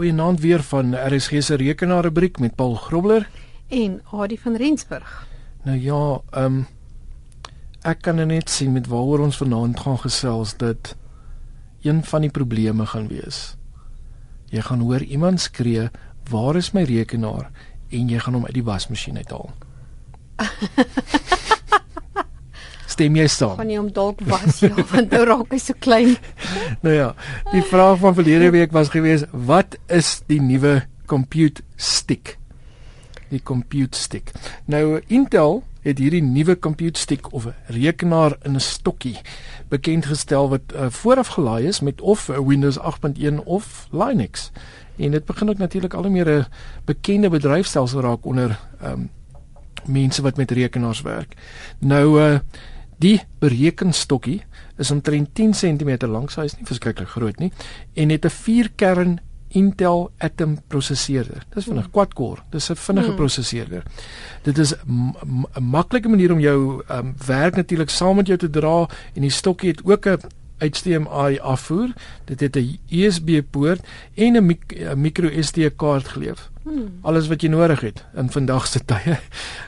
Goeienaand 0.00 0.40
weer 0.40 0.62
van 0.62 0.94
RSG 0.96 1.42
se 1.42 1.54
rekenaarrubriek 1.54 2.38
met 2.38 2.54
Paul 2.54 2.74
Grobler 2.74 3.28
en 3.68 4.00
Adie 4.10 4.40
van 4.40 4.56
Rensburg. 4.56 5.26
Nou 5.62 5.76
ja, 5.78 6.20
ehm 6.30 6.44
um, 6.44 6.66
ek 7.82 8.00
kan 8.00 8.16
net 8.26 8.50
sien 8.50 8.72
met 8.72 8.86
waaroor 8.86 9.20
ons 9.20 9.36
vanaand 9.36 9.80
gaan 9.80 9.98
gesels 9.98 10.56
dat 10.56 10.96
een 11.82 12.00
van 12.04 12.20
die 12.20 12.30
probleme 12.30 12.86
gaan 12.86 13.08
wees. 13.08 13.56
Jy 14.48 14.60
gaan 14.60 14.80
hoor 14.80 15.02
iemand 15.02 15.40
skree, 15.40 15.90
"Waar 16.30 16.56
is 16.56 16.72
my 16.72 16.82
rekenaar?" 16.82 17.50
en 17.90 18.08
jy 18.08 18.18
gaan 18.18 18.34
hom 18.34 18.44
uit 18.44 18.54
die 18.54 18.64
wasmasjien 18.64 19.16
uithaal. 19.16 19.52
Stem 23.00 23.14
jy 23.16 23.30
saam? 23.32 23.54
Van 23.56 23.70
jy 23.72 23.78
hom 23.78 23.86
dalk 23.96 24.18
was, 24.28 24.58
ja, 24.60 24.74
want 24.90 25.14
nou 25.14 25.22
raak 25.24 25.54
hy 25.54 25.58
so 25.62 25.72
klein. 25.80 26.18
nou 26.84 26.92
ja, 26.92 27.06
die 27.48 27.62
vraag 27.64 27.96
van 28.02 28.12
verlede 28.18 28.50
week 28.52 28.74
was 28.76 28.90
gewees, 28.92 29.24
"Wat 29.32 29.78
is 29.88 30.18
die 30.28 30.36
nuwe 30.44 30.82
compute 31.08 31.64
stick?" 31.80 32.36
Die 33.30 33.40
compute 33.40 33.96
stick. 33.96 34.34
Nou 34.68 35.00
Intel 35.08 35.62
het 35.80 35.96
hierdie 35.96 36.20
nuwe 36.20 36.58
compute 36.58 37.00
stick 37.00 37.32
of 37.32 37.46
rekenaar 37.72 38.36
in 38.44 38.58
'n 38.58 38.60
stokkie 38.60 39.16
bekend 39.72 40.04
gestel 40.12 40.50
wat 40.52 40.74
uh, 40.74 40.90
vooraf 40.90 41.40
gelaai 41.40 41.72
is 41.72 41.80
met 41.80 42.00
of 42.00 42.26
Windows 42.26 42.76
8.1 42.76 43.40
of 43.44 43.88
Linux. 43.90 44.50
En 44.98 45.10
dit 45.10 45.24
begin 45.24 45.48
ook 45.48 45.58
natuurlik 45.58 45.94
al 45.94 46.02
hoe 46.02 46.12
meer 46.12 46.28
'n 46.28 46.46
bekende 46.84 47.30
bedryfstelsel 47.30 48.00
raak 48.00 48.24
onder 48.24 48.58
um, 48.84 49.08
mense 49.86 50.22
wat 50.22 50.36
met 50.36 50.50
rekenaars 50.50 51.00
werk. 51.00 51.34
Nou 51.78 52.20
uh 52.20 52.38
die 53.00 53.20
berekenstokkie 53.40 54.42
is 54.78 54.90
omtrent 54.90 55.34
10 55.34 55.52
cm 55.56 56.06
lank, 56.06 56.30
so 56.30 56.42
hy 56.42 56.50
is 56.50 56.56
nie 56.58 56.68
verskriklik 56.68 57.08
groot 57.08 57.38
nie 57.40 57.52
en 57.96 58.10
het 58.10 58.24
'n 58.24 58.30
4 58.30 58.70
kern 58.76 59.20
Intel 59.50 60.12
Atom 60.18 60.58
prosesseerder. 60.70 61.42
Dis 61.54 61.66
vinnig 61.66 61.88
hmm. 61.88 61.92
quad-core. 61.92 62.44
Dis 62.50 62.70
'n 62.70 62.76
vinnige 62.76 63.06
hmm. 63.06 63.16
prosesseerder. 63.16 63.82
Dit 64.42 64.58
is 64.58 64.74
'n 64.74 65.46
maklike 65.58 66.08
manier 66.08 66.32
om 66.32 66.40
jou 66.40 66.82
um, 66.90 67.14
werk 67.26 67.56
natuurlik 67.56 67.90
saam 67.90 68.16
met 68.16 68.26
jou 68.26 68.38
te 68.38 68.50
dra 68.50 68.88
en 69.14 69.22
die 69.22 69.30
stokkie 69.30 69.70
het 69.70 69.84
ook 69.84 70.06
'n 70.06 70.20
HDMI 70.60 71.38
afvoer. 71.40 71.92
Dit 72.24 72.40
het 72.40 72.56
'n 72.56 72.78
USB 72.90 73.42
poort 73.50 73.80
en 74.14 74.36
'n 74.36 74.46
mic 74.46 74.94
micro 74.96 75.28
SD 75.40 75.76
kaart 75.76 76.08
geleef. 76.08 76.50
Hmm. 76.62 76.98
Alles 77.02 77.28
wat 77.28 77.42
jy 77.42 77.48
nodig 77.48 77.80
het 77.80 78.04
in 78.14 78.30
vandag 78.30 78.66
se 78.66 78.84
tye. 78.90 79.18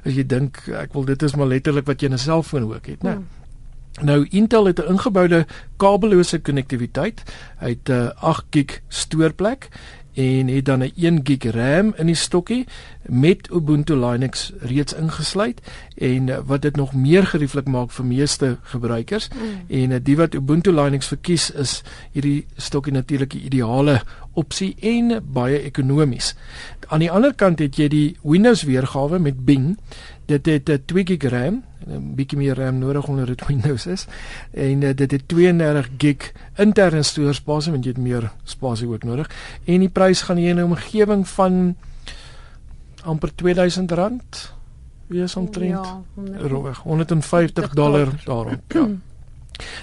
As 0.05 0.15
jy 0.15 0.27
dink 0.27 0.69
ek 0.69 0.93
wil 0.93 1.05
dit 1.05 1.23
is 1.23 1.35
maar 1.35 1.47
letterlik 1.47 1.87
wat 1.87 2.01
jy 2.01 2.07
in 2.07 2.15
'n 2.15 2.19
selfoon 2.19 2.75
ook 2.75 2.87
het, 2.87 3.03
né? 3.03 3.15
Hmm. 3.15 3.27
Nou 4.01 4.27
Intel 4.31 4.65
het 4.65 4.79
'n 4.79 4.89
ingeboude 4.89 5.47
kabellose 5.77 6.39
konnektiwiteit. 6.39 7.23
Hy 7.59 7.69
het 7.69 7.89
'n 7.89 7.93
uh, 7.93 8.09
8 8.15 8.45
gig 8.51 8.81
stoorplek 8.89 9.69
en 10.15 10.49
het 10.49 10.65
dan 10.65 10.83
'n 10.83 10.93
1 10.97 11.21
gig 11.25 11.53
RAM 11.53 11.95
in 11.97 12.07
die 12.07 12.15
stokkie 12.15 12.67
met 13.09 13.49
Ubuntu 13.51 13.97
Linux 13.97 14.53
reeds 14.61 14.95
ingesluit 14.95 15.61
en 15.95 16.29
uh, 16.29 16.39
wat 16.47 16.63
dit 16.63 16.77
nog 16.77 16.95
meer 16.95 17.27
gerieflik 17.27 17.69
maak 17.69 17.91
vir 17.91 18.05
meeste 18.05 18.57
gebruikers. 18.63 19.29
Mm. 19.29 19.59
En 19.69 19.91
uh, 19.91 20.01
die 20.03 20.17
wat 20.17 20.35
Ubuntu 20.35 20.73
Linux 20.73 21.07
verkies 21.07 21.51
is 21.51 21.83
hierdie 22.13 22.47
stokkie 22.57 22.93
natuurlik 22.93 23.31
die 23.31 23.43
ideale 23.51 24.01
opsie 24.33 24.77
en 24.81 25.19
baie 25.33 25.61
ekonomies. 25.63 26.35
Aan 26.89 27.05
die 27.05 27.11
ander 27.11 27.35
kant 27.35 27.61
het 27.61 27.77
jy 27.77 27.89
die 27.93 28.07
Windows 28.23 28.63
weergawe 28.69 29.19
met 29.19 29.45
Bing. 29.45 29.77
Dit 30.27 30.47
het 30.47 30.71
'n 30.71 30.83
2 30.87 31.05
GB 31.05 31.23
RAM, 31.31 31.63
'n 31.87 32.15
bietjie 32.15 32.39
meer 32.39 32.55
RAM 32.55 32.79
nodig 32.79 33.09
onder 33.09 33.27
dit 33.27 33.47
Windows 33.51 33.87
is. 33.87 34.07
En 34.51 34.83
uh, 34.83 34.95
dit 34.95 35.11
het 35.11 35.29
32 35.29 35.89
GB 35.99 36.23
interne 36.57 37.03
stoorspasie, 37.03 37.73
want 37.73 37.85
jy 37.85 37.91
het 37.91 38.01
meer 38.01 38.33
spasie 38.45 38.89
ook 38.89 39.05
nodig. 39.05 39.31
En 39.65 39.81
die 39.81 39.89
prys 39.89 40.23
gaan 40.23 40.37
hier 40.37 40.51
in 40.51 40.57
'n 40.57 40.65
omgewing 40.65 41.29
van 41.29 41.77
amper 43.05 43.31
R2000 43.31 44.53
wees 45.13 45.37
omtrent. 45.37 45.87
Ja, 45.87 46.03
100, 46.15 46.77
150 46.77 47.69
dollar 47.69 48.09
daarop. 48.25 48.73
Ja. 48.73 48.89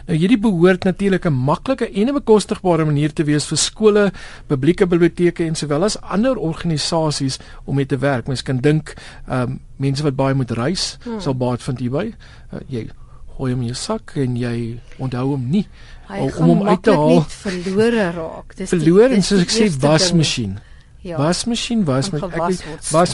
Nou 0.07 0.17
hierdie 0.17 0.39
behoort 0.41 0.83
natuurlik 0.83 1.25
'n 1.25 1.33
maklike 1.33 1.89
en 1.89 2.07
'n 2.07 2.13
bekostigbare 2.13 2.85
manier 2.85 3.13
te 3.13 3.23
wees 3.23 3.45
vir 3.45 3.57
skole, 3.57 4.11
publieke 4.47 4.87
biblioteke 4.87 5.45
en 5.45 5.55
sowel 5.55 5.83
as 5.83 6.01
ander 6.01 6.37
organisasies 6.37 7.39
om 7.65 7.75
mee 7.75 7.85
te 7.85 7.97
werk. 7.97 8.27
Mens 8.27 8.41
kan 8.41 8.57
dink, 8.57 8.95
ehm 9.27 9.41
um, 9.41 9.59
mense 9.75 10.03
wat 10.03 10.15
baie 10.15 10.33
moet 10.33 10.51
reis, 10.51 10.97
hmm. 11.03 11.19
sal 11.19 11.35
baat 11.35 11.63
vind 11.63 11.79
hierby. 11.79 12.13
Uh, 12.53 12.59
jy 12.67 12.89
gooi 13.37 13.51
hom 13.51 13.61
in 13.61 13.67
jou 13.67 13.75
sak 13.75 14.11
en 14.15 14.35
jy 14.35 14.79
onthou 14.97 15.27
hom 15.27 15.49
nie 15.49 15.67
hy 16.09 16.19
om 16.19 16.49
hom 16.49 16.67
uit 16.67 16.83
te 16.83 16.91
haal. 16.91 17.21
verlore 17.27 18.11
raak. 18.11 18.55
Dis 18.55 18.69
verlore 18.69 19.13
en 19.13 19.23
soos 19.23 19.41
ek 19.41 19.53
sê 19.53 19.69
wasmasjien. 19.79 20.57
Ja. 21.01 21.17
Wasmasjien, 21.17 21.85
was 21.87 22.09
met 22.11 22.23
ek 22.23 22.91
was 22.91 23.13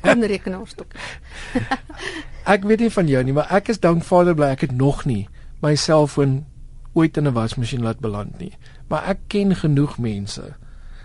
kon 0.00 0.24
rekenaarstok. 0.24 0.92
ek 2.54 2.64
weet 2.68 2.84
nie 2.84 2.92
van 2.92 3.08
jou 3.08 3.22
nie, 3.24 3.32
maar 3.36 3.48
ek 3.56 3.72
is 3.72 3.80
dankbaar 3.80 4.34
bly 4.36 4.50
ek 4.52 4.66
het 4.68 4.74
nog 4.76 5.04
nie 5.08 5.28
my 5.64 5.74
selfoon 5.76 6.44
ooit 6.92 7.16
in 7.16 7.28
'n 7.28 7.36
wasmasjien 7.36 7.82
laat 7.82 8.00
beland 8.00 8.38
nie. 8.38 8.52
Maar 8.88 9.04
ek 9.14 9.18
ken 9.28 9.56
genoeg 9.56 9.98
mense 9.98 10.54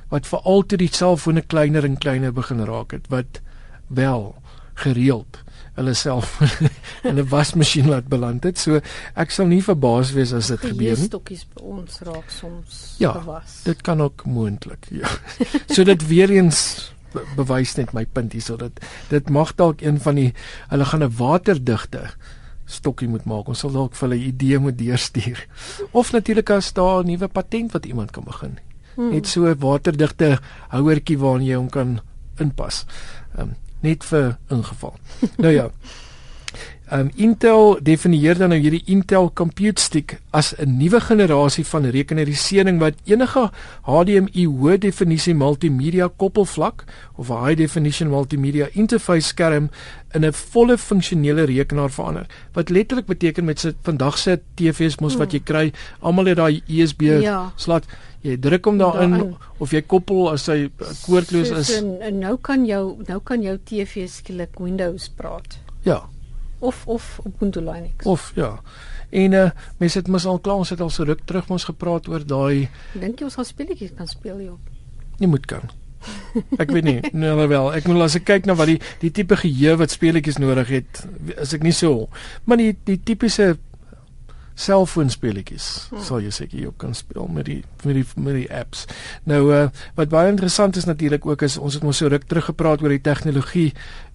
wat 0.10 0.28
veral 0.28 0.66
toe 0.66 0.78
die 0.78 0.92
selfone 0.92 1.42
kleiner 1.42 1.86
en 1.86 1.98
kleiner 1.98 2.34
begin 2.34 2.64
raak 2.66 2.92
het 2.92 3.08
wat 3.10 3.42
wel 3.88 4.36
gereeld 4.76 5.44
hulle 5.76 5.94
self 5.94 6.40
in 7.10 7.20
'n 7.20 7.28
wasmasjien 7.30 7.90
laat 7.92 8.08
beland 8.08 8.44
het. 8.44 8.60
So 8.60 8.80
ek 9.16 9.32
sal 9.32 9.48
nie 9.52 9.62
verbaas 9.64 10.14
wees 10.16 10.34
as 10.34 10.48
dit 10.48 10.60
gebeur 10.60 10.96
nie. 10.96 11.10
Stokkies 11.10 11.46
by 11.52 11.62
ons 11.62 12.00
raak 12.08 12.30
soms 12.32 12.96
ja, 13.00 13.12
gewas. 13.12 13.62
Dit 13.64 13.82
kan 13.82 14.02
ook 14.02 14.26
moontlik, 14.26 14.88
ja. 15.02 15.10
so 15.68 15.84
dit 15.84 16.08
weer 16.08 16.32
eens 16.32 16.92
bewys 17.36 17.76
net 17.76 17.94
my 17.96 18.06
punt 18.06 18.34
hierso 18.36 18.58
dat 18.60 18.80
dit 19.10 19.30
mag 19.30 19.54
dalk 19.56 19.82
een 19.82 20.00
van 20.04 20.16
die 20.16 20.32
hulle 20.72 20.86
gaan 20.86 21.04
'n 21.04 21.16
waterdigte 21.18 22.10
stokkie 22.66 23.08
moet 23.08 23.26
maak. 23.26 23.48
Ons 23.48 23.60
sal 23.60 23.72
dalk 23.72 23.96
vir 23.96 24.10
hulle 24.10 24.22
'n 24.22 24.28
idee 24.28 24.60
moet 24.60 24.78
deurstuur. 24.78 25.48
Of 25.92 26.12
natuurlik 26.12 26.50
as 26.50 26.74
daar 26.74 27.04
'n 27.04 27.08
nuwe 27.08 27.28
patent 27.28 27.72
wat 27.72 27.86
iemand 27.86 28.12
kan 28.12 28.24
begin. 28.24 28.58
Hmm. 28.96 29.12
Net 29.12 29.28
so 29.28 29.44
'n 29.44 29.60
waterdigte 29.60 30.40
houertjie 30.70 31.20
waarin 31.20 31.46
jy 31.46 31.56
hom 31.56 31.70
kan 31.70 32.00
inpas. 32.40 32.86
Ehm 33.36 33.42
um, 33.42 33.56
net 33.86 34.04
vir 34.10 34.36
ingeval. 34.50 34.98
nou 35.44 35.54
ja. 35.54 35.70
Um 36.94 37.10
Intel 37.18 37.80
definieer 37.82 38.38
dan 38.38 38.52
nou 38.54 38.60
hierdie 38.62 38.84
Intel 38.94 39.32
Compute 39.34 39.82
Stick 39.82 40.20
as 40.30 40.54
'n 40.54 40.78
nuwe 40.78 41.00
generasie 41.02 41.66
van 41.66 41.90
rekenarisering 41.90 42.78
wat 42.80 42.94
enige 43.06 43.50
HDMI 43.90 44.46
hoë 44.46 44.78
definisie 44.78 45.34
multimedia 45.34 46.08
koppelvlak 46.08 46.86
of 47.18 47.30
'n 47.30 47.46
high 47.46 47.58
definition 47.58 48.10
multimedia 48.10 48.68
interface 48.74 49.28
skerm 49.28 49.70
in 50.14 50.26
'n 50.26 50.34
volle 50.34 50.78
funksionele 50.78 51.46
rekenaar 51.46 51.90
verander. 51.90 52.28
Wat 52.54 52.70
letterlik 52.70 53.06
beteken 53.06 53.46
met 53.46 53.60
se 53.60 53.74
vandag 53.82 54.18
se 54.18 54.40
TV's 54.56 55.00
mos 55.00 55.16
wat 55.16 55.32
jy 55.32 55.42
hmm. 55.42 55.46
kry, 55.46 55.74
almal 56.00 56.26
het 56.26 56.38
daai 56.38 56.62
USB 56.68 57.02
ja. 57.02 57.52
slot. 57.56 57.86
Jy 58.26 58.40
druk 58.42 58.66
hom 58.66 58.80
daarin 58.82 59.14
da 59.14 59.52
of 59.62 59.74
jy 59.76 59.84
koppel 59.86 60.32
as 60.32 60.48
hy 60.50 60.72
koordloos 61.06 61.54
is. 61.60 61.70
So, 61.76 62.10
nou 62.16 62.36
kan 62.42 62.66
jou 62.66 62.98
nou 63.06 63.22
kan 63.22 63.46
jou 63.46 63.56
TV 63.70 64.08
skielik 64.10 64.58
Windows 64.62 65.08
praat. 65.14 65.60
Ja 65.86 66.02
of 66.60 66.88
of 66.88 67.20
Ubuntu 67.26 67.62
Linux. 67.62 68.06
Of 68.06 68.32
ja. 68.36 68.60
En 69.10 69.32
uh 69.32 69.50
mense 69.78 69.98
het 69.98 70.08
mos 70.08 70.26
al 70.26 70.40
klaar 70.40 70.64
ons 70.64 70.70
het 70.70 70.82
al 70.82 70.90
so 70.90 71.04
ruk 71.04 71.24
terug 71.26 71.50
ons 71.50 71.64
gepraat 71.64 72.08
oor 72.08 72.26
daai 72.26 72.70
Dink 72.94 73.20
jy 73.20 73.30
ons 73.30 73.38
gaan 73.40 73.48
speletjies 73.48 73.96
kan 73.98 74.08
speel 74.08 74.38
hier 74.38 74.54
op? 74.56 74.72
Nie 75.20 75.30
moet 75.32 75.46
kan. 75.46 75.70
Ek 76.62 76.70
weet 76.70 76.86
nie, 76.86 77.00
nou 77.18 77.48
wel. 77.50 77.72
Ek 77.74 77.88
moet 77.90 78.04
as 78.06 78.18
ek 78.20 78.28
kyk 78.28 78.50
na 78.50 78.54
wat 78.58 78.70
die 78.70 78.78
die 79.02 79.12
tipe 79.16 79.38
geheue 79.40 79.78
wat 79.80 79.94
speletjies 79.94 80.38
nodig 80.42 80.70
het, 80.74 81.02
is 81.34 81.56
ek 81.56 81.64
nie 81.66 81.74
so. 81.74 82.10
Maar 82.46 82.62
die 82.62 82.74
die 82.86 83.00
tipiese 83.02 83.56
selfoon 84.56 85.12
speletjies 85.12 85.88
hmm. 85.90 86.04
sal 86.08 86.24
jy 86.24 86.32
seker 86.34 86.58
hier 86.58 86.72
op 86.72 86.80
kan 86.82 86.96
speel 86.96 87.28
met 87.32 87.48
die 87.50 87.62
met 87.84 88.00
die 88.00 88.06
met 88.16 88.40
die 88.40 88.50
apps. 88.52 88.86
Nou 89.30 89.42
uh 89.54 89.64
wat 90.00 90.12
baie 90.14 90.32
interessant 90.32 90.80
is 90.80 90.88
natuurlik 90.90 91.26
ook 91.26 91.44
is 91.48 91.58
ons 91.58 91.78
het 91.78 91.84
mos 91.84 92.00
so 92.02 92.12
ruk 92.12 92.28
terug 92.28 92.50
gepraat 92.52 92.84
oor 92.84 92.96
die 92.96 93.04
tegnologie 93.04 93.72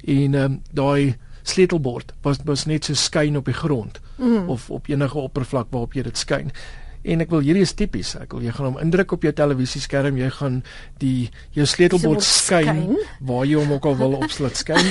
en 0.08 0.34
um, 0.34 0.60
daai 0.72 1.16
sleutelbord 1.42 2.12
was 2.24 2.40
was 2.44 2.66
net 2.66 2.88
so 2.88 2.94
skyn 2.94 3.36
op 3.36 3.48
die 3.48 3.56
grond 3.56 4.00
mm. 4.16 4.48
of 4.48 4.70
op 4.70 4.88
enige 4.88 5.18
oppervlak 5.18 5.68
waarop 5.70 5.96
jy 5.96 6.08
dit 6.08 6.18
skyn. 6.18 6.54
En 7.00 7.22
ek 7.24 7.30
wil 7.32 7.40
hierdie 7.40 7.64
is 7.64 7.72
tipies. 7.72 8.12
Ek 8.20 8.34
wil 8.36 8.44
jy 8.44 8.52
gaan 8.52 8.66
hom 8.68 8.80
indruk 8.82 9.14
op 9.16 9.22
jou 9.24 9.30
televisieskerm, 9.32 10.18
jy 10.20 10.28
gaan 10.36 10.58
die 11.00 11.30
jou 11.56 11.64
sleutelbord 11.64 12.20
skyn, 12.26 12.82
skyn 12.82 13.24
waar 13.24 13.46
jy 13.48 13.56
hom 13.56 13.72
ook 13.72 13.88
al 13.88 13.96
wil 14.02 14.18
opsluit 14.18 14.60
skyn. 14.60 14.90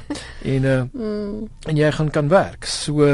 en 0.54 0.68
uh 0.70 0.78
mm. 0.88 1.34
en 1.68 1.82
jy 1.82 1.90
gaan 1.98 2.12
kan 2.14 2.32
werk. 2.32 2.64
So 2.64 3.12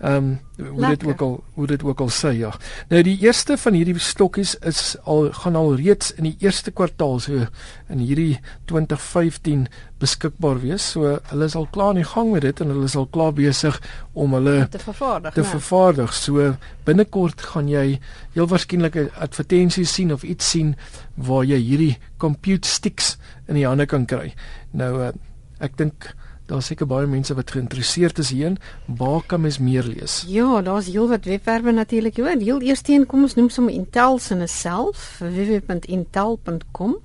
Ehm 0.00 0.16
um, 0.16 0.40
hoe 0.56 0.86
dit 0.86 1.02
Lekker. 1.02 1.08
ook 1.08 1.20
al 1.20 1.44
hoe 1.54 1.66
dit 1.66 1.82
ook 1.82 2.00
al 2.00 2.10
sê 2.10 2.30
ja. 2.36 2.52
Nou 2.88 3.02
die 3.02 3.18
eerste 3.20 3.56
van 3.56 3.72
hierdie 3.72 3.98
stokkies 3.98 4.54
is 4.58 4.96
al 5.04 5.32
gaan 5.32 5.56
al 5.56 5.74
reeds 5.76 6.14
in 6.14 6.24
die 6.24 6.36
eerste 6.38 6.70
kwartaal 6.70 7.18
so 7.20 7.46
in 7.88 7.98
hierdie 7.98 8.40
2015 8.64 9.66
beskikbaar 9.98 10.60
wees. 10.60 10.90
So 10.90 11.18
hulle 11.30 11.44
is 11.44 11.54
al 11.54 11.68
klaar 11.72 11.88
aan 11.88 12.00
die 12.00 12.04
gang 12.04 12.32
met 12.32 12.42
dit 12.42 12.60
en 12.60 12.72
hulle 12.72 12.84
is 12.84 12.96
al 12.96 13.06
klaar 13.06 13.32
besig 13.32 13.80
om 14.12 14.36
hulle 14.36 14.68
te 14.68 14.78
vervaardig. 14.78 15.32
te 15.34 15.40
né? 15.40 15.46
vervaardig. 15.46 16.14
So 16.14 16.54
binnekort 16.84 17.40
gaan 17.52 17.68
jy 17.68 18.00
heel 18.32 18.48
waarskynlik 18.48 18.96
'n 18.96 19.10
advertensie 19.14 19.84
sien 19.84 20.12
of 20.12 20.22
iets 20.22 20.50
sien 20.50 20.76
waar 21.14 21.44
jy 21.44 21.58
hierdie 21.58 21.98
compute 22.16 22.68
sticks 22.68 23.16
in 23.48 23.54
die 23.54 23.66
hande 23.66 23.86
kan 23.86 24.06
kry. 24.06 24.34
Nou 24.70 25.00
uh, 25.00 25.12
ek 25.58 25.76
dink 25.76 26.14
daar 26.46 26.62
seker 26.62 26.86
baie 26.86 27.06
mense 27.06 27.34
wat 27.34 27.50
geïnteresseerd 27.50 28.18
is 28.18 28.30
hierin. 28.30 28.58
Waar 28.86 29.22
kan 29.26 29.40
mens 29.40 29.58
meer 29.58 29.82
lees? 29.82 30.24
Ja, 30.28 30.62
daar's 30.62 30.86
heelwat 30.86 31.24
webwerwe 31.24 31.72
natuurlik. 31.72 32.16
Ja, 32.16 32.38
heel 32.38 32.60
eers 32.60 32.82
een 32.86 33.06
kom 33.06 33.22
ons 33.22 33.34
noem 33.34 33.48
sommer 33.50 33.74
Intel 33.74 34.18
se 34.18 34.46
self 34.46 35.18
www.intel.com. 35.18 36.96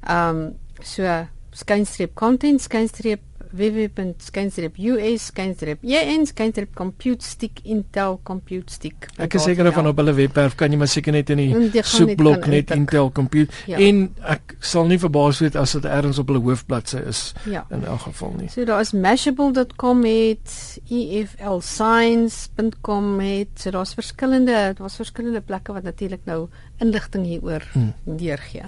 Ehm 0.00 0.36
um, 0.36 0.52
so 0.82 1.26
skynstreep 1.50 2.14
content 2.14 2.60
skynstreep 2.60 3.20
www.skynstreep.us 3.52 5.26
skynstreep 5.30 5.78
JN 5.82 6.26
skynstreep 6.26 6.74
compute 6.74 7.24
stick 7.26 7.60
Intel 7.64 8.20
compute 8.24 8.72
stick. 8.72 9.08
Ek 9.18 9.34
is 9.34 9.42
seker 9.44 9.72
van 9.72 9.86
op 9.90 9.96
hulle 10.00 10.12
webwerf 10.16 10.54
kan 10.56 10.70
jy 10.72 10.76
maar 10.80 10.88
seker 10.88 11.12
net 11.12 11.30
in 11.30 11.36
die 11.42 11.48
Mm, 11.54 11.70
soekblok 11.82 12.46
net. 12.46 12.70
Intel 12.70 13.10
compute 13.12 13.52
Ja. 13.66 13.76
en 13.78 14.14
ek 14.22 14.56
sal 14.60 14.86
nie 14.86 14.98
verbaas 14.98 15.38
wees 15.40 15.54
as 15.56 15.72
dit 15.72 15.84
ergens 15.84 16.18
op 16.18 16.26
hulle 16.28 16.40
hoofbladsy 16.40 16.96
is 17.08 17.34
Ja. 17.46 17.66
in 17.70 17.84
elk 17.84 18.00
geval 18.00 18.32
nie. 18.38 18.48
So 18.48 18.64
daar 18.64 18.80
is 18.80 18.92
mashable.com 18.92 20.04
het 20.04 20.78
eflscience.com 20.90 23.20
het 23.20 23.48
so 23.60 23.70
daar's 23.70 23.94
verskillende 23.94 24.74
daar's 24.78 24.96
verskillende 24.96 25.40
plekke 25.40 25.72
wat 25.72 25.82
natuurlik 25.82 26.20
nou 26.24 26.48
inligting 26.78 27.24
hieroor 27.26 27.62
Hmm. 27.72 27.92
deurgee. 28.04 28.62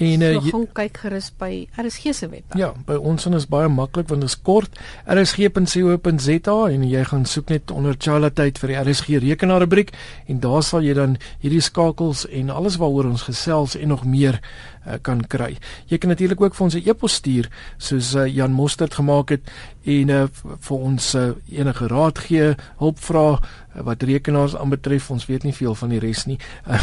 En 0.00 0.22
uh, 0.24 0.32
so 0.32 0.40
gaan 0.48 0.66
kyk 0.72 0.98
gerus 1.02 1.28
by 1.36 1.50
RSG 1.76 2.14
se 2.16 2.28
webwerf. 2.28 2.56
Ja, 2.56 2.70
by 2.88 2.96
ons 2.96 3.26
en 3.28 3.36
is 3.36 3.46
baie 3.50 3.68
maklik 3.68 4.08
want 4.08 4.24
dit 4.24 4.30
is 4.30 4.38
kort. 4.40 4.80
rsg.co.za 5.04 6.56
en 6.72 6.86
jy 6.88 7.04
gaan 7.10 7.26
soek 7.28 7.52
net 7.52 7.70
onder 7.74 7.98
Chala 7.98 8.30
tyd 8.32 8.58
vir 8.62 8.72
die 8.72 8.78
RSG 8.80 9.20
rekenaar 9.26 9.60
rubriek 9.66 9.92
en 10.26 10.40
daar 10.40 10.64
sal 10.64 10.86
jy 10.86 10.96
dan 10.96 11.18
hierdie 11.44 11.60
skakels 11.64 12.24
en 12.26 12.52
alles 12.54 12.80
waaroor 12.80 13.10
ons 13.12 13.26
gesels 13.28 13.76
en 13.76 13.92
nog 13.92 14.06
meer 14.08 14.40
uh, 14.40 14.96
kan 15.04 15.20
kry. 15.20 15.52
Jy 15.92 16.00
kan 16.00 16.14
natuurlik 16.14 16.40
ook 16.40 16.56
vir 16.56 16.64
ons 16.64 16.74
'n 16.74 16.88
e-pos 16.88 17.20
stuur 17.20 17.50
soos 17.78 18.14
uh, 18.14 18.26
Jan 18.26 18.56
Mostert 18.56 18.94
gemaak 18.94 19.36
het 19.36 19.44
en 19.84 20.08
uh, 20.08 20.28
vir 20.60 20.76
ons 20.76 21.14
uh, 21.14 21.30
enige 21.48 21.86
raad 21.88 22.18
gee, 22.18 22.54
hulp 22.80 22.98
vra 23.00 23.38
uh, 23.38 23.40
wat 23.86 24.02
rekenaars 24.02 24.56
aanbetref. 24.56 25.10
Ons 25.10 25.26
weet 25.26 25.42
nie 25.46 25.54
veel 25.56 25.74
van 25.74 25.88
die 25.88 26.00
res 26.02 26.26
nie. 26.26 26.38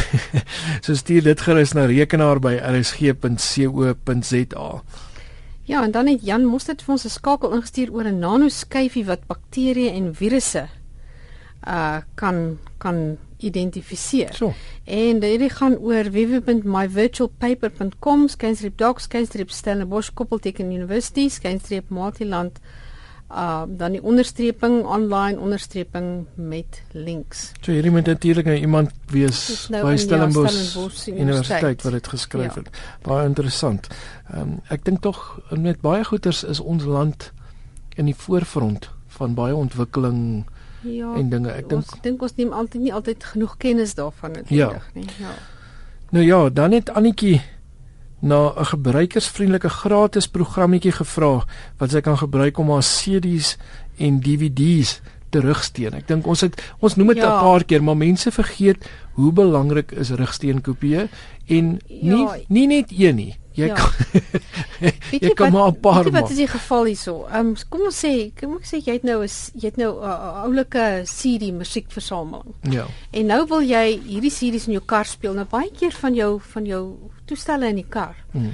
so 0.85 0.95
stuur 0.95 1.23
dit 1.23 1.41
gerus 1.41 1.73
na 1.77 1.85
rekenaar 1.85 2.39
by 2.41 2.55
rsg.co.za. 2.73 4.69
Ja, 5.67 5.83
en 5.83 5.91
dan 5.91 6.07
het 6.07 6.23
Jan 6.23 6.45
Mostert 6.47 6.81
vir 6.81 6.91
ons 6.95 7.05
'n 7.05 7.09
skakel 7.09 7.53
ingestuur 7.53 7.91
oor 7.91 8.07
'n 8.07 8.19
nanoskyfie 8.19 9.05
wat 9.05 9.27
bakterieë 9.27 9.93
en 9.93 10.15
virusse 10.15 10.67
uh 11.67 11.97
kan 12.15 12.57
kan 12.77 13.17
identifiseer. 13.37 14.33
So. 14.33 14.53
En 14.83 15.19
dit 15.19 15.51
gaan 15.51 15.77
oor 15.77 16.11
www.myvirtualpaper.com 16.11 18.27
skynstreep 18.27 18.77
docs 18.77 19.03
skynstreep 19.03 19.49
Stellenbosch 19.49 20.13
koppelteken 20.13 20.71
University 20.71 21.29
skynstreep 21.29 21.89
Maatiland 21.89 22.59
uh 23.31 23.63
dan 23.67 23.91
die 23.91 24.03
onderstreping 24.03 24.85
online 24.85 25.39
onderstreping 25.39 26.25
met 26.35 26.81
links. 26.91 27.51
So 27.61 27.71
hierdie 27.71 27.91
moet 27.91 28.05
natuurlik 28.05 28.45
nou 28.45 28.55
iemand 28.57 28.91
wees 29.11 29.67
nou 29.69 29.83
by 29.83 29.91
ja, 29.91 29.97
Stellenbosch 29.97 30.53
Stellenbosch 30.53 31.07
Universiteit 31.07 31.81
wat 31.83 31.91
dit 31.91 32.07
geskryf 32.07 32.55
Ja. 32.55 32.61
het. 32.61 32.69
Baie 33.01 33.25
interessant. 33.27 33.87
Ehm 34.31 34.39
um, 34.41 34.59
ek 34.69 34.85
dink 34.85 35.01
tog 35.01 35.39
met 35.51 35.81
baie 35.81 36.03
goeters 36.03 36.43
is 36.43 36.59
ons 36.59 36.83
land 36.83 37.31
in 37.95 38.05
die 38.05 38.15
voorfront 38.15 38.89
van 39.07 39.33
baie 39.33 39.55
ontwikkeling 39.55 40.45
Ja. 40.81 41.13
en 41.15 41.29
dinge. 41.29 41.51
Ek 41.51 41.69
dink 41.69 41.81
ons 41.81 42.01
dink 42.01 42.21
ons 42.21 42.35
neem 42.35 42.51
altyd 42.53 42.81
nie 42.81 42.93
altyd 42.93 43.23
genoeg 43.23 43.57
kennis 43.57 43.93
daarvan 43.95 44.31
natuurlik 44.31 44.89
nie. 44.93 45.05
Ja. 45.19 45.33
nou 46.09 46.25
ja, 46.25 46.49
dan 46.49 46.71
het 46.71 46.89
Annetjie 46.89 47.41
na 48.21 48.53
'n 48.57 48.65
gebruikersvriendelike 48.65 49.69
gratis 49.69 50.27
programmetjie 50.27 50.91
gevra 50.91 51.45
wat 51.77 51.91
sy 51.91 52.01
kan 52.01 52.17
gebruik 52.17 52.57
om 52.57 52.69
haar 52.69 52.81
CD's 52.83 53.57
en 53.97 54.19
DVD's 54.19 55.01
terugsteen. 55.29 55.93
Ek 55.93 56.07
dink 56.07 56.25
ons 56.27 56.41
het 56.41 56.55
ons 56.79 56.95
noem 56.95 57.07
dit 57.07 57.17
'n 57.17 57.21
Ja. 57.21 57.39
paar 57.41 57.63
keer, 57.63 57.83
maar 57.83 57.97
mense 57.97 58.31
vergeet 58.31 58.77
hoe 59.13 59.31
belangrik 59.31 59.91
is 59.91 60.09
rugsteenkopieë 60.09 61.09
en 61.47 61.79
nie 61.89 62.23
Ja. 62.23 62.37
nie 62.49 62.67
net 62.67 62.91
een 62.91 63.15
nie. 63.15 63.35
Jy 63.53 63.65
Ja. 63.67 63.73
kan 63.73 63.89
jy 65.21 65.33
kan 65.33 65.51
maar 65.51 65.67
'n 65.71 65.79
paar 65.79 66.03
jy 66.05 66.11
wat 66.11 66.21
maak. 66.21 66.29
is 66.29 66.37
die 66.37 66.47
geval 66.47 66.85
hierso? 66.85 67.27
Um, 67.33 67.55
kom 67.69 67.81
ons 67.81 68.05
sê, 68.05 68.31
kom 68.39 68.55
ek 68.55 68.65
sê 68.65 68.77
jy 68.85 68.93
het 68.93 69.03
nou 69.03 69.23
'n 69.23 69.29
jy 69.55 69.65
het 69.65 69.77
nou 69.77 69.99
'n 69.99 70.03
uh, 70.03 70.43
oulike 70.43 71.01
CD 71.05 71.51
musiekversameling. 71.51 72.53
Ja. 72.61 72.85
En 73.11 73.25
nou 73.25 73.45
wil 73.47 73.61
jy 73.61 73.99
hierdie 74.07 74.31
CD's 74.31 74.67
in 74.67 74.73
jou 74.73 74.83
kar 74.85 75.05
speel. 75.05 75.33
Nou 75.33 75.45
baie 75.49 75.71
keer 75.71 75.91
van 75.91 76.13
jou 76.13 76.39
van 76.53 76.65
jou 76.65 76.95
toestelle 77.27 77.67
in 77.69 77.75
die 77.81 77.85
kar 77.89 78.15
Hmm. 78.33 78.53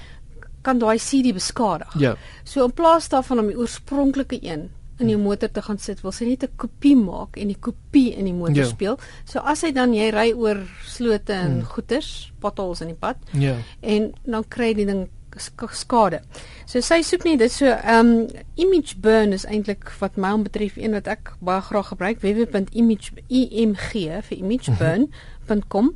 kan 0.63 0.79
daai 0.79 0.97
CD 0.99 1.33
beskadig. 1.35 1.93
Ja. 1.99 2.15
So 2.43 2.63
in 2.65 2.71
plaas 2.71 3.09
daarvan 3.09 3.39
om 3.39 3.47
die 3.47 3.57
oorspronklike 3.57 4.39
een 4.41 4.69
in 4.99 5.09
jou 5.09 5.17
motor 5.19 5.49
te 5.51 5.61
gaan 5.61 5.77
sit, 5.79 6.01
wil 6.01 6.11
sy 6.11 6.25
net 6.25 6.43
'n 6.43 6.55
kopie 6.55 6.95
maak 6.95 7.37
en 7.37 7.47
die 7.47 7.57
kopie 7.59 8.13
in 8.15 8.25
die 8.25 8.33
motor 8.33 8.55
Ja. 8.55 8.65
speel. 8.65 8.97
So 9.25 9.39
as 9.39 9.61
hy 9.61 9.71
dan 9.71 9.93
jy 9.93 10.09
ry 10.11 10.31
oor 10.33 10.57
slote 10.85 11.33
en 11.33 11.51
Hmm. 11.51 11.63
goeters, 11.65 12.31
potholes 12.39 12.81
in 12.81 12.87
die 12.87 12.95
pad, 12.99 13.17
Ja. 13.33 13.55
en 13.81 14.13
dan 14.25 14.43
kry 14.47 14.67
jy 14.67 14.73
die 14.75 14.85
ding 14.85 15.09
sk- 15.37 15.73
skade. 15.73 16.21
So 16.65 16.79
sy 16.79 17.01
soek 17.01 17.23
nie 17.25 17.37
dit 17.37 17.51
so 17.51 17.65
ehm 17.65 18.07
um, 18.07 18.27
image 18.55 18.95
burn 19.01 19.33
is 19.33 19.45
eintlik 19.45 19.91
wat 19.99 20.15
my 20.17 20.37
betref 20.43 20.77
een 20.77 20.91
wat 20.91 21.07
ek 21.07 21.33
baie 21.41 21.61
graag 21.61 21.87
gebruik 21.87 22.19
www.image 22.21 23.11
img 23.29 23.91
vir 24.23 24.37
imageburn.com. 24.37 25.95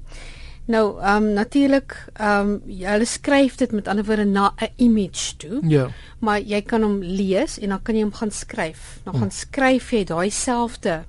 Nou 0.68 1.00
ehm 1.02 1.24
um, 1.24 1.34
natuurlik 1.34 1.94
ehm 2.14 2.50
um, 2.50 2.62
hulle 2.84 3.06
skryf 3.06 3.56
dit 3.56 3.72
met 3.72 3.88
ander 3.88 4.06
woorde 4.06 4.26
na 4.26 4.54
'n 4.58 4.70
image 4.76 5.36
toe, 5.38 5.60
Ja. 5.68 5.88
maar 6.20 6.40
jy 6.42 6.62
kan 6.62 6.82
hom 6.84 7.00
lees 7.04 7.60
en 7.60 7.70
dan 7.70 7.82
kan 7.82 7.96
jy 7.96 8.02
hom 8.02 8.14
gaan 8.14 8.32
skryf. 8.32 9.00
Dan 9.04 9.16
gaan 9.18 9.32
skryf 9.32 9.92
jy 9.92 10.04
daai 10.04 10.30
selfde 10.30 11.04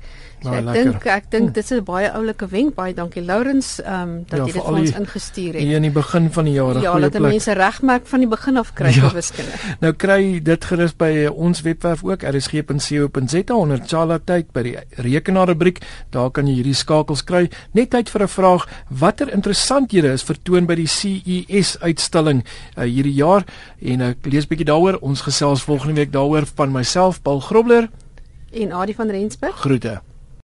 So 0.46 0.52
Nou, 0.60 0.76
ek 0.76 0.84
dink 0.84 1.06
ek 1.06 1.30
dink 1.30 1.54
dit 1.54 1.64
is 1.64 1.70
'n 1.72 1.82
baie 1.84 2.10
oulike 2.12 2.46
wenk. 2.46 2.74
Baie 2.74 2.94
dankie 2.94 3.22
Lourens 3.22 3.80
ehm 3.82 4.02
um, 4.02 4.24
dat 4.28 4.38
Ja, 4.38 4.44
jy 4.46 4.52
dit 4.52 4.62
vir 4.62 4.72
ons 4.72 4.90
die- 4.90 5.00
ingestuur 5.00 5.52
het. 5.52 5.62
Hier 5.62 5.76
in 5.76 5.82
die 5.82 5.90
begin 5.90 6.30
van 6.32 6.44
die 6.44 6.52
jaar 6.52 6.80
Ja, 6.82 6.98
dat 6.98 7.18
mense 7.20 7.52
regmerk 7.52 8.06
van 8.06 8.20
die 8.20 8.28
begin 8.28 8.56
af 8.56 8.72
kry 8.74 8.90
Ja. 9.00 9.10
wiskunde. 9.12 9.50
Nou 9.80 9.92
kry 9.92 10.40
dit 10.42 10.64
gerus 10.64 10.94
by 10.96 11.04
eh, 11.26 11.30
ons 11.36 11.60
webwerf 11.62 12.04
ook 12.04 12.22
rsg.co.za 12.22 13.54
onder 13.54 13.80
Chala 13.86 14.18
tyd 14.24 14.52
by 14.52 14.62
die 14.62 14.76
rekenaarrubriek. 15.02 15.80
Daar 16.10 16.30
kan 16.30 16.46
jy 16.46 16.54
hierdie 16.60 16.74
skakels 16.74 17.24
kry. 17.24 17.50
Net 17.72 17.90
tyd 17.90 18.08
vir 18.10 18.22
'n 18.22 18.28
vraag: 18.28 18.66
Watter 18.90 19.32
interessanthede 19.32 20.12
is 20.12 20.22
vertoon 20.22 20.66
by 20.66 20.74
die 20.74 20.86
CES 20.86 21.78
uitstalling 21.80 22.44
uh, 22.76 22.84
hierdie 22.84 23.14
jaar? 23.14 23.44
En 23.82 24.00
ek 24.00 24.16
lees 24.22 24.46
bietjie 24.46 24.66
daaroor. 24.66 24.98
Ons 25.00 25.20
gesels 25.20 25.62
volgende 25.62 25.94
week 25.94 26.12
daaroor 26.12 26.46
van 26.54 26.72
myself 26.72 27.22
Paul 27.22 27.40
Grobler. 27.40 27.88
En 28.52 28.72
Adie 28.72 28.94
van 28.94 29.10
Rensburg 29.10 29.56
Groete. 29.60 30.00